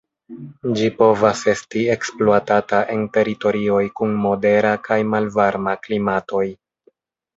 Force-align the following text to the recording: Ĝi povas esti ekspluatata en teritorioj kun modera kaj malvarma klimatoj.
Ĝi 0.77 0.87
povas 1.01 1.43
esti 1.51 1.83
ekspluatata 1.95 2.79
en 2.95 3.05
teritorioj 3.17 3.83
kun 4.01 4.17
modera 4.25 4.75
kaj 4.89 5.01
malvarma 5.15 5.77
klimatoj. 5.89 6.47